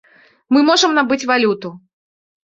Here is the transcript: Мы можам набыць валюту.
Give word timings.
Мы 0.55 0.59
можам 0.69 0.95
набыць 0.99 1.27
валюту. 1.31 1.71